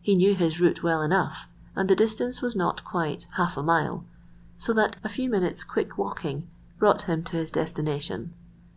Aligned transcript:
He 0.00 0.14
knew 0.14 0.36
his 0.36 0.60
route 0.60 0.84
well 0.84 1.02
enough, 1.02 1.48
and 1.74 1.90
the 1.90 1.96
distance 1.96 2.40
was 2.40 2.54
not 2.54 2.84
quite 2.84 3.26
half 3.32 3.56
a 3.56 3.64
mile, 3.64 4.04
so 4.56 4.72
that 4.72 4.96
a 5.02 5.08
few 5.08 5.28
minutes' 5.28 5.64
quick 5.64 5.98
walking 5.98 6.48
brought 6.78 7.02
him 7.02 7.24
to 7.24 7.36
his 7.36 7.50
destination. 7.50 8.32